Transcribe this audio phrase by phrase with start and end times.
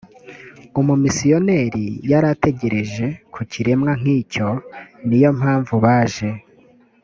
[0.79, 4.47] umumisiyoneri yari ategereje ku kiremwa nk icyo
[5.07, 6.29] ni yo mpamvu baje